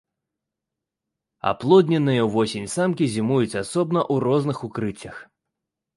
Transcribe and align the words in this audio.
Аплодненыя 1.51 2.23
ўвосень 2.29 2.67
самкі 2.77 3.11
зімуюць 3.17 3.59
асобна 3.65 3.99
ў 4.13 4.29
розных 4.29 4.57
укрыццях. 4.71 5.15